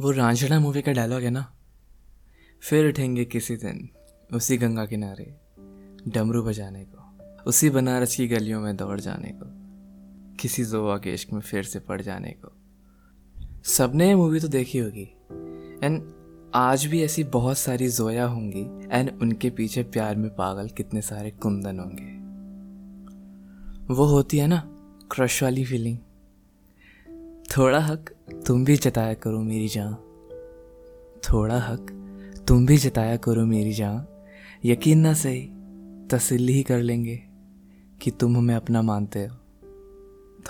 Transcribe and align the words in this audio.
वो 0.00 0.10
रांझड़ा 0.10 0.60
मूवी 0.60 0.82
का 0.82 0.92
डायलॉग 0.92 1.22
है 1.22 1.30
ना? 1.30 1.52
फिर 2.62 2.88
उठेंगे 2.88 3.24
किसी 3.24 3.56
दिन, 3.56 3.88
उसी 4.32 4.56
गंगा 4.56 4.86
किनारे, 4.86 5.36
डमरू 6.08 6.42
बजाने 6.42 6.84
को, 6.84 7.24
उसी 7.42 7.70
बनारस 7.70 8.16
की 8.16 8.28
गलियों 8.28 8.60
में 8.60 8.76
दौड़ 8.76 9.00
जाने 9.00 9.28
को, 9.42 9.46
किसी 10.36 10.64
जोआ 10.64 10.98
के 10.98 11.14
इश्क 11.14 11.32
में 11.32 11.40
फिर 11.40 11.62
से 11.62 11.78
पड़ 11.78 12.02
जाने 12.02 12.30
को। 12.30 12.52
सबने 13.64 14.08
ये 14.08 14.14
मूवी 14.14 14.40
तो 14.40 14.48
देखी 14.48 14.78
होगी। 14.78 15.16
एंड 15.86 16.12
आज 16.54 16.86
भी 16.86 17.02
ऐसी 17.02 17.24
बहुत 17.24 17.58
सारी 17.58 17.88
जोया 17.88 18.24
होंगी 18.24 18.88
एंड 18.90 19.18
उनके 19.22 19.50
पीछे 19.50 19.82
प्यार 19.82 20.16
में 20.16 20.30
पागल 20.30 20.68
कितने 20.68 21.02
सारे 21.02 21.30
कुंदन 21.30 21.78
होंगे। 21.78 22.24
वो 23.94 24.04
होती 24.04 24.38
है 24.38 24.46
ना 24.46 24.62
क्रश 25.10 25.42
वाली 25.42 25.64
फीलिंग 25.64 25.98
थोड़ा 27.58 27.80
हक 27.80 28.10
तुम 28.46 28.64
भी 28.64 28.76
जताया 28.76 29.14
करो 29.14 29.40
मेरी 29.40 29.68
जान। 29.68 29.94
थोड़ा 31.32 31.60
हक 31.60 31.86
तुम 32.48 32.66
भी 32.66 32.76
जताया 32.76 33.16
करो 33.16 33.46
मेरी 33.46 33.72
जान। 33.72 34.06
यकीन 34.64 34.98
ना 34.98 35.14
सही, 35.14 35.50
तसल्ली 36.10 36.52
ही 36.52 36.62
कर 36.62 36.78
लेंगे 36.78 37.22
कि 38.02 38.10
तुम 38.10 38.36
हमें 38.36 38.54
अपना 38.54 38.82
मानते 38.82 39.26
हो। 39.26 39.36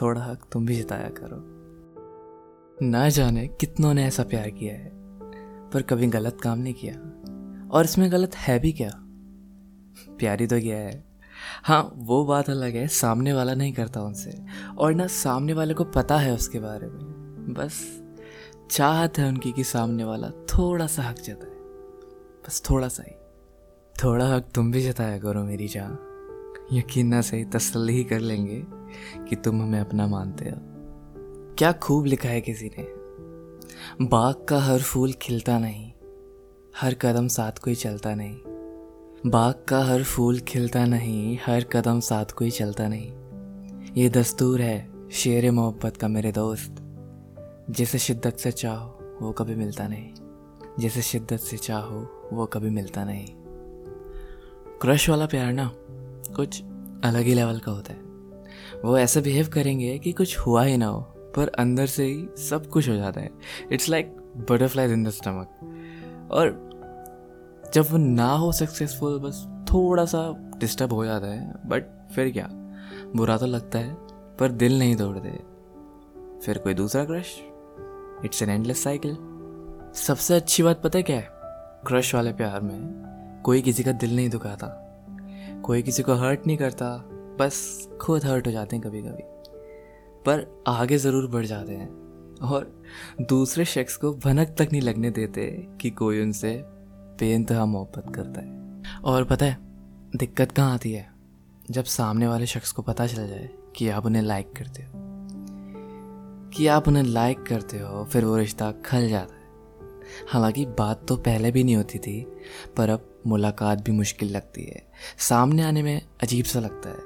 थोड़ा 0.00 0.24
हक 0.24 0.44
तुम 0.52 0.66
भी 0.66 0.76
जताया 0.76 1.08
करो। 1.08 1.54
ना 2.86 3.08
जाने 3.08 3.48
कितनों 3.48 3.94
ने 3.94 4.04
ऐसा 4.04 4.22
प्यार 4.22 4.50
किया 4.50 4.74
है, 4.74 4.90
पर 5.70 5.82
कभी 5.82 6.06
गलत 6.06 6.38
काम 6.42 6.58
नहीं 6.58 6.74
किया। 6.74 6.94
और 7.70 7.84
इसमें 7.84 8.12
गलत 8.12 8.36
है 8.36 8.58
भी 8.58 8.72
क्या? 8.72 8.90
प्यारी 10.18 10.46
तो 10.46 10.60
किया 10.60 10.78
है। 10.78 11.13
हाँ 11.64 11.92
वो 11.96 12.24
बात 12.24 12.50
अलग 12.50 12.74
है, 12.74 12.88
सामने 12.88 13.32
वाला 13.32 13.54
नहीं 13.54 13.72
करता 13.72 14.02
उनसे। 14.02 14.44
और 14.78 14.94
ना 14.94 15.06
सामने 15.06 15.52
वाले 15.52 15.74
को 15.74 15.84
पता 15.84 16.16
है 16.16 16.34
उसके 16.34 16.58
बारे 16.58 16.86
में। 16.86 17.54
बस 17.54 18.02
चाहत 18.70 19.18
है 19.18 19.28
उनकी 19.28 19.52
कि 19.52 19.64
सामने 19.64 20.04
वाला 20.04 20.28
थोड़ा 20.28 20.86
सा 20.86 21.02
हक 21.02 21.16
जताए। 21.16 21.50
बस 22.46 22.62
थोड़ा 22.70 22.88
सा 22.88 23.02
ही। 23.02 23.14
थोड़ा 24.04 24.26
हक 24.26 24.48
तुम 24.54 24.72
भी 24.72 24.82
जताया 24.82 25.18
करो 25.18 25.44
मेरी 25.44 25.68
जान। 25.68 25.98
यकीन 26.72 27.06
ना 27.06 27.20
सही 27.20 27.44
तसल्ली 27.44 27.92
ही 27.92 28.04
कर 28.04 28.18
लेंगे 28.18 28.64
कि 29.28 29.36
तुम 29.36 29.62
हमें 29.62 29.80
अपना 29.80 30.06
मानते 30.06 30.44
हो। 30.44 30.56
क्या 31.58 31.72
खूब 31.72 32.06
लिखा 32.06 32.28
है 32.28 32.40
किसी 32.40 32.66
ने? 32.66 33.04
बाग 34.04 34.46
का 34.48 34.60
हर 34.60 34.80
फूल 34.80 35.12
खिलता 35.12 35.58
नहीं, 35.58 35.92
हर 36.80 36.94
कदम 36.94 37.28
साथ 37.28 37.52
कोई 37.52 37.74
चलता 37.74 38.14
नहीं। 38.14 38.53
बाग 39.26 39.54
का 39.68 39.84
हर 39.84 40.02
फूल 40.02 40.40
खिलता 40.40 40.84
नहीं, 40.84 41.38
हर 41.46 41.64
कदम 41.64 42.00
साथ 42.00 42.24
कोई 42.24 42.50
चलता 42.50 42.88
नहीं। 42.88 43.12
ये 43.96 44.08
दस्तूर 44.08 44.60
है 44.60 45.10
शेर 45.10 45.50
मोहब्बत 45.50 45.96
का 45.96 46.08
मेरे 46.08 46.32
दोस्त। 46.32 46.74
जिसे 47.70 47.98
शिद्दत 47.98 48.36
से 48.36 48.52
चाहो, 48.52 49.18
वो 49.22 49.32
कभी 49.32 49.54
मिलता 49.54 49.88
नहीं। 49.88 50.10
जिसे 50.78 51.02
शिद्दत 51.02 51.36
से 51.36 51.56
चाहो, 51.56 52.28
वो 52.32 52.46
कभी 52.46 52.70
मिलता 52.70 53.04
नहीं। 53.04 53.26
क्रश 54.80 55.08
वाला 55.08 55.26
प्यार 55.26 55.52
ना, 55.52 55.70
कुछ 56.36 56.62
अलग 57.04 57.22
ही 57.22 57.34
लेवल 57.34 57.58
का 57.58 57.72
होता 57.72 57.92
है। 57.92 58.00
वो 58.84 58.98
ऐसे 58.98 59.20
बिहेव 59.20 59.48
करेंगे 59.48 59.98
कि 59.98 60.12
कुछ 60.12 60.38
हुआ 60.38 60.64
ही 60.64 60.76
ना 60.76 60.86
हो, 60.86 61.00
पर 61.16 61.48
अंदर 61.48 61.86
से 61.86 62.04
ही 62.04 62.42
सब 62.42 62.66
कुछ 62.66 62.88
हो 62.88 62.96
जाता 62.96 63.20
है। 63.20 63.30
It's 63.72 63.88
like 63.88 64.06
butterflies 64.50 64.92
in 64.92 65.04
the 65.04 65.10
stomach 65.10 65.48
और 66.32 66.73
जब 67.74 67.86
वो 67.90 67.98
ना 67.98 68.30
हो 68.32 68.50
सक्सेसफुल 68.52 69.18
बस 69.18 69.42
थोड़ा 69.72 70.04
सा 70.04 70.20
डिस्टर्ब 70.58 70.92
हो 70.92 71.04
जाता 71.04 71.26
है 71.26 71.52
बट 71.66 71.84
फिर 72.12 72.30
क्या? 72.30 72.48
बुरा 73.16 73.36
तो 73.36 73.46
लगता 73.46 73.78
है, 73.78 73.94
पर 74.38 74.50
दिल 74.52 74.78
नहीं 74.78 74.96
तोड़ते। 74.96 75.30
फिर 76.44 76.58
कोई 76.58 76.74
दूसरा 76.74 77.04
crush 77.04 77.34
it's 78.24 78.42
an 78.42 78.50
endless 78.50 78.82
cycle 78.84 79.16
सबसे 79.94 80.34
अच्छी 80.34 80.62
बात 80.62 80.82
पता 80.82 80.98
है 80.98 81.02
क्या 81.02 81.16
है? 81.16 81.28
क्रश 81.86 82.14
वाले 82.14 82.32
प्यार 82.32 82.60
में 82.60 83.40
कोई 83.44 83.62
किसी 83.62 83.84
का 83.84 83.92
दिल 83.92 84.14
नहीं 84.16 84.28
दुखाता, 84.28 84.68
कोई 85.64 85.82
किसी 85.82 86.02
को 86.02 86.14
हर्ट 86.14 86.46
नहीं 86.46 86.56
करता, 86.56 86.96
बस 87.40 87.88
खुद 88.00 88.24
हर्ट 88.24 88.46
हो 88.46 88.52
जाते 88.52 88.76
हैं 88.76 88.84
कभी 88.84 89.02
कभी 89.02 89.22
पर 90.26 90.46
आगे 90.66 90.98
ज़रूर 90.98 91.26
बढ़ 91.30 91.46
जाते 91.46 91.72
हैं, 91.72 91.88
और 92.42 92.82
दूसरे 93.20 93.64
शख्स 93.64 93.96
को 93.96 94.12
भनक 94.14 94.54
तक 94.58 94.68
नहीं 94.72 94.82
लगने 94.82 95.10
देते 95.10 95.46
कि 95.80 95.90
कोई 95.90 96.22
उनसे 96.22 96.54
बेनतहा 97.20 97.64
मोहब्बत 97.64 98.14
करता 98.14 98.40
है। 98.40 98.82
और 99.04 99.24
पता 99.24 99.46
है, 99.46 99.58
दिक्कत 100.16 100.52
कहाँ 100.52 100.74
आती 100.74 100.92
है? 100.92 101.12
जब 101.70 101.84
सामने 101.84 102.26
वाले 102.26 102.46
शख्स 102.46 102.72
को 102.72 102.82
पता 102.82 103.06
चल 103.06 103.28
जाए 103.28 103.50
कि 103.76 103.88
आप 103.88 104.06
उन्हें 104.06 104.22
लाइक 104.22 104.52
करते 104.52 104.82
हो। 104.82 104.90
कि 106.48 106.66
आप 106.66 106.88
उन्हें 106.88 107.02
लाइक 107.02 107.42
करते 107.42 107.78
हो, 107.78 108.04
फिर 108.04 108.24
वो 108.24 108.36
रिश्ता 108.36 108.72
खल 108.72 109.08
जाता 109.08 109.34
है। 109.34 109.44
हालाँकि 110.28 110.66
बात 110.66 111.06
तो 111.08 111.16
पहले 111.16 111.50
भी 111.50 111.64
नहीं 111.64 111.76
होती 111.76 111.98
थी, 111.98 112.26
पर 112.76 112.88
अब 112.88 113.22
मुलाकात 113.26 113.80
भी 113.80 113.92
मुश्किल 113.92 114.30
लगती 114.30 114.64
है। 114.64 114.90
सामने 115.18 115.62
आने 115.62 115.82
में 115.82 116.02
अजीब 116.22 116.44
सा 116.44 116.60
लगता 116.60 116.88
है, 116.88 116.98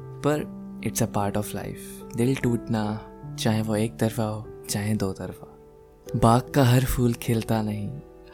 पर 0.00 0.62
it's 0.84 1.02
a 1.02 1.06
part 1.06 1.36
of 1.36 1.54
life 1.54 2.08
दिल 2.16 2.36
टूटना, 2.36 3.08
चाहे 3.38 3.62
वो 3.62 3.76
एक 3.76 3.98
तरफा 3.98 4.24
हो, 4.24 4.62
चाहे 4.70 4.94
दो 4.94 5.12
तरफा। 5.12 5.48
बाग 6.18 6.52
का 6.54 6.64
हर 6.64 6.84
फूल 6.84 7.14
खिलता 7.14 7.62
नहीं 7.62 7.88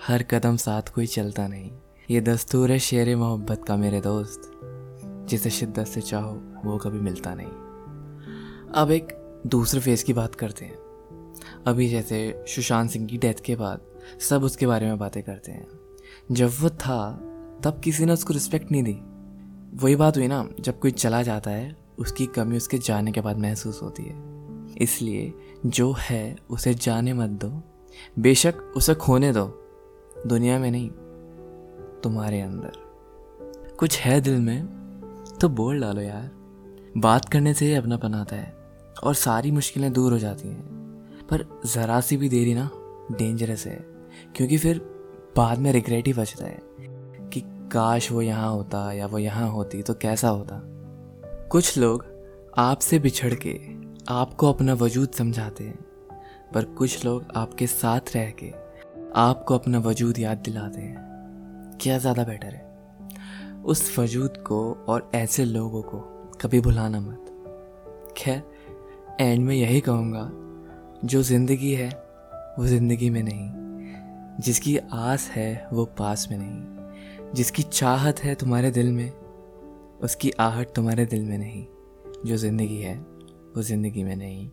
हर 0.06 0.22
कदम 0.22 0.56
साथ 0.56 0.82
कोई 0.82 1.06
चलता 1.06 1.48
नहीं। 1.48 1.70
ये 2.10 2.20
दस्तूर 2.20 2.72
है 2.72 2.78
शेर 2.78 3.16
मोहब्बत 3.16 3.64
का 3.68 3.76
मेरे 3.76 4.00
दोस्त। 4.00 4.60
जिसे 5.28 5.50
शिद्दत 5.50 5.86
से 5.86 6.00
चाहो, 6.00 6.42
वो 6.64 6.78
कभी 6.78 7.00
मिलता 7.00 7.34
नहीं। 7.34 7.48
अब 8.74 8.90
एक 8.90 9.08
दूसरे 9.46 9.80
फ़ेज़ 9.80 10.04
की 10.04 10.12
बात 10.12 10.34
करते 10.34 10.64
हैं। 10.64 10.78
अभी 11.66 11.88
जैसे 11.88 12.44
सुशांत 12.48 12.90
सिंह 12.90 13.06
की 13.06 13.18
डेथ 13.18 13.34
के 13.44 13.56
बाद 13.56 13.80
सब 14.20 14.44
उसके 14.44 14.66
बारे 14.66 14.86
में 14.86 14.98
बातें 14.98 15.22
करते 15.22 15.52
हैं। 15.52 15.66
जब 16.32 16.50
वो 16.60 16.70
था, 16.70 17.12
तब 17.64 17.80
किसी 17.84 18.04
ने 18.04 18.12
उसको 18.12 18.34
रिस्पेक्ट 18.34 18.72
नहीं 18.72 18.82
दी। 18.82 19.00
वही 19.84 19.96
बात 19.96 20.16
हुई 20.16 20.26
ना, 20.26 20.48
जब 20.60 20.78
कोई 20.78 20.90
चला 20.90 21.22
जाता 21.22 21.50
है, 21.50 21.76
उसकी 21.98 22.26
कमी 22.26 22.56
उसके 22.56 22.78
जाने 22.78 23.12
के 23.12 23.20
बाद 23.20 23.38
महसूस 23.38 23.82
होती 23.82 24.02
है। 24.02 24.22
इसलिए 24.78 25.34
जो 25.66 25.94
है, 25.98 26.36
उसे 26.50 26.74
जाने 26.74 27.12
मत 27.12 27.30
दो। 27.30 27.62
बेशक 28.18 28.54
उसे 28.76 28.94
खोने 28.94 29.32
दो। 29.32 29.64
दुनिया 30.26 30.58
में 30.58 30.70
नहीं, 30.70 30.90
तुम्हारे 32.00 32.40
अंदर। 32.40 32.72
कुछ 33.78 33.98
है 33.98 34.20
दिल 34.20 34.40
में 34.40 34.66
तो 35.40 35.48
बोल 35.48 35.80
डालो 35.80 36.00
यार। 36.00 36.30
बात 36.96 37.28
करने 37.28 37.54
से 37.54 37.66
ही 37.66 37.74
अपनापन 37.74 38.14
आता 38.14 38.36
है, 38.36 38.56
और 39.04 39.14
सारी 39.14 39.50
मुश्किलें 39.50 39.92
दूर 39.92 40.12
हो 40.12 40.18
जाती 40.18 40.48
हैं। 40.48 40.62
पर 41.30 41.60
ज़रा 41.66 42.00
सी 42.00 42.16
भी 42.16 42.28
देरी 42.28 42.54
ना 42.54 42.70
डेंजरस 43.12 43.66
है। 43.66 43.86
क्योंकि 44.36 44.58
फिर 44.58 44.78
बाद 45.36 45.58
में 45.58 45.72
रिग्रेट 45.72 46.06
ही 46.06 46.12
बचता 46.12 46.44
है, 46.44 46.58
कि 47.28 47.42
काश 47.72 48.12
वो 48.12 48.22
यहाँ 48.22 48.52
होता 48.52 48.92
या 48.92 49.06
वो 49.06 49.18
यहाँ 49.18 49.50
होती 49.50 49.82
तो 49.82 49.94
कैसा 49.94 50.28
होता। 50.28 50.60
कुछ 51.48 51.78
लोग 51.78 52.06
आपसे 52.58 52.98
बिछड़ 52.98 53.34
के, 53.46 53.60
आपको 54.08 54.52
अपना 54.52 54.74
वजूद 54.74 55.08
समझाते 55.08 55.64
हैं, 55.64 55.78
पर 56.54 56.64
कुछ 56.64 57.04
लोग 57.04 57.24
आपके 57.36 57.66
साथ 57.66 58.00
रह 58.14 58.30
के 58.30 58.67
आपको 59.16 59.54
अपना 59.54 59.78
वजूद 59.78 60.18
याद 60.18 60.38
दिलाते 60.38 60.80
हैं। 60.80 61.08
क्या 61.80 61.98
ज़्यादा 61.98 62.24
बेटर 62.24 62.48
है? 62.48 62.68
उस 63.64 63.98
वजूद 63.98 64.36
को 64.36 64.72
और 64.88 65.10
ऐसे 65.14 65.44
लोगों 65.44 65.82
को 65.82 65.98
कभी 66.40 66.60
भुलाना 66.60 67.00
मत। 67.00 67.24
खैर 68.16 68.42
एंड 69.20 69.44
में 69.44 69.54
यही 69.56 69.80
कहूँगा, 69.80 70.30
जो 71.04 71.22
ज़िंदगी 71.22 71.72
है, 71.72 71.88
वो 72.58 72.66
ज़िंदगी 72.66 73.10
में 73.10 73.22
नहीं। 73.22 73.50
जिसकी 74.40 74.78
आस 74.92 75.30
है, 75.30 75.68
वो 75.72 75.84
पास 75.84 76.28
में 76.30 76.38
नहीं। 76.38 76.78
जिसकी 77.34 77.62
चाहत 77.62 78.20
है 78.20 78.34
तुम्हारे 78.34 78.70
दिल 78.70 78.92
में, 78.92 79.12
उसकी 80.02 80.30
आहट 80.30 80.68
तुम्हारे 80.74 81.06
दिल 81.06 81.24
में 81.24 81.38
नहीं। 81.38 81.66
जो 82.26 82.36
ज़िंदगी 82.36 82.78
है, 82.78 82.98
वो 83.56 83.62
ज़िंदगी 83.62 84.04
में 84.04 84.16
नहीं। 84.16 84.50